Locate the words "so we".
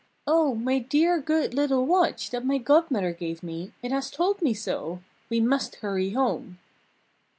4.51-5.39